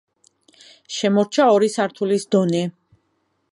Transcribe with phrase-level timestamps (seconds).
[0.95, 2.65] შემორჩა ორი სართულის დონე.